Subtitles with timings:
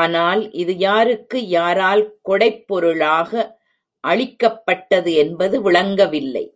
[0.00, 3.32] ஆனால் இது யாருக்கு யாரால் கொடைப் பொருளாக
[4.04, 6.46] அளிக்கப்பட்டது என்பது விளங்கவில்லை.